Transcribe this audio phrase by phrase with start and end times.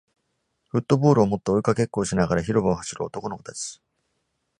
[0.69, 3.79] フットボールを持って追いかけっこをしながら広場を走る男の子たち。